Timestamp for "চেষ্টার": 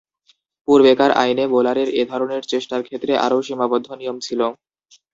2.51-2.81